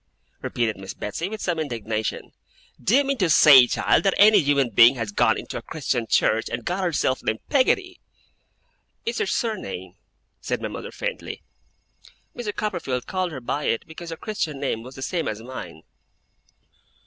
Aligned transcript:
repeated 0.41 0.77
Miss 0.77 0.95
Betsey, 0.95 1.29
with 1.29 1.43
some 1.43 1.59
indignation. 1.59 2.31
'Do 2.83 2.95
you 2.95 3.03
mean 3.03 3.19
to 3.19 3.29
say, 3.29 3.67
child, 3.67 4.01
that 4.01 4.15
any 4.17 4.39
human 4.39 4.71
being 4.71 4.95
has 4.95 5.11
gone 5.11 5.37
into 5.37 5.59
a 5.59 5.61
Christian 5.61 6.07
church, 6.07 6.49
and 6.49 6.65
got 6.65 6.83
herself 6.83 7.21
named 7.21 7.37
Peggotty?' 7.51 7.99
'It's 9.05 9.19
her 9.19 9.27
surname,' 9.27 9.93
said 10.39 10.59
my 10.59 10.69
mother, 10.69 10.89
faintly. 10.89 11.43
'Mr. 12.35 12.51
Copperfield 12.55 13.05
called 13.05 13.31
her 13.31 13.39
by 13.39 13.65
it, 13.65 13.85
because 13.85 14.09
her 14.09 14.17
Christian 14.17 14.59
name 14.59 14.81
was 14.81 14.95
the 14.95 15.03
same 15.03 15.27
as 15.27 15.39
mine. 15.43 15.83